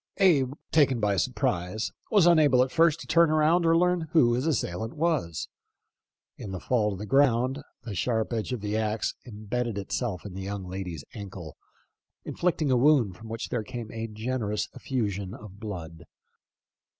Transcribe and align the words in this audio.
Abe, 0.17 0.53
taken 0.71 0.99
by 0.99 1.15
surprise, 1.15 1.91
was 2.09 2.25
unable 2.25 2.63
at 2.63 2.71
first 2.71 3.01
to 3.01 3.05
turn 3.05 3.29
around 3.29 3.67
or 3.67 3.77
learn 3.77 4.07
who 4.13 4.33
his 4.33 4.47
assailant 4.47 4.95
was. 4.95 5.47
In 6.37 6.49
the 6.49 6.59
fall 6.59 6.89
to 6.89 6.97
the 6.97 7.05
ground, 7.05 7.61
the 7.83 7.93
sharp 7.93 8.33
edge 8.33 8.51
of 8.51 8.61
the 8.61 8.75
axe 8.75 9.13
imbedded 9.25 9.77
itself 9.77 10.25
in 10.25 10.33
the 10.33 10.41
young 10.41 10.65
lady's 10.67 11.03
ankle, 11.13 11.55
inflicting 12.25 12.71
a 12.71 12.77
wound 12.77 13.15
from 13.15 13.29
which 13.29 13.49
there 13.49 13.61
came 13.63 13.91
a 13.91 14.07
generous 14.07 14.67
effu 14.69 15.07
sion 15.11 15.35
of 15.35 15.59
blood. 15.59 16.07